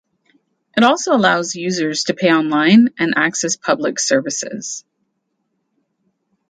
[0.75, 4.83] It also allows users to pay online and access public services.